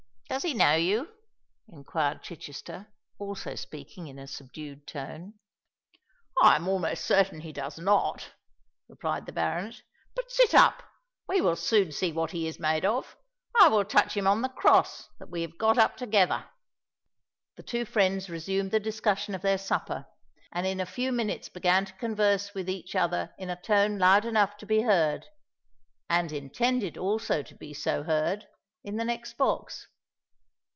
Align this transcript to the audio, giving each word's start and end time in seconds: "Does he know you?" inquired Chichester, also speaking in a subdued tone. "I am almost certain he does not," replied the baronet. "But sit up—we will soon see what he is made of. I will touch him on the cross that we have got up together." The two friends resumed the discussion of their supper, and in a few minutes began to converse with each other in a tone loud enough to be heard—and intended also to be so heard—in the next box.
"Does 0.31 0.43
he 0.43 0.53
know 0.53 0.75
you?" 0.75 1.09
inquired 1.67 2.23
Chichester, 2.23 2.87
also 3.19 3.53
speaking 3.55 4.07
in 4.07 4.17
a 4.17 4.27
subdued 4.27 4.87
tone. 4.87 5.33
"I 6.41 6.55
am 6.55 6.69
almost 6.69 7.03
certain 7.03 7.41
he 7.41 7.51
does 7.51 7.77
not," 7.77 8.31
replied 8.87 9.25
the 9.25 9.33
baronet. 9.33 9.81
"But 10.15 10.31
sit 10.31 10.53
up—we 10.55 11.41
will 11.41 11.57
soon 11.57 11.91
see 11.91 12.13
what 12.13 12.31
he 12.31 12.47
is 12.47 12.59
made 12.61 12.85
of. 12.85 13.17
I 13.59 13.67
will 13.67 13.83
touch 13.83 14.15
him 14.15 14.25
on 14.25 14.41
the 14.41 14.47
cross 14.47 15.09
that 15.19 15.29
we 15.29 15.41
have 15.41 15.57
got 15.57 15.77
up 15.77 15.97
together." 15.97 16.45
The 17.57 17.63
two 17.63 17.83
friends 17.83 18.29
resumed 18.29 18.71
the 18.71 18.79
discussion 18.79 19.35
of 19.35 19.41
their 19.41 19.57
supper, 19.57 20.05
and 20.53 20.65
in 20.65 20.79
a 20.79 20.85
few 20.85 21.11
minutes 21.11 21.49
began 21.49 21.83
to 21.83 21.93
converse 21.97 22.53
with 22.53 22.69
each 22.69 22.95
other 22.95 23.33
in 23.37 23.49
a 23.49 23.61
tone 23.61 23.99
loud 23.99 24.23
enough 24.23 24.55
to 24.59 24.65
be 24.65 24.83
heard—and 24.83 26.31
intended 26.31 26.97
also 26.97 27.43
to 27.43 27.53
be 27.53 27.73
so 27.73 28.03
heard—in 28.03 28.95
the 28.95 29.03
next 29.05 29.33
box. 29.37 29.87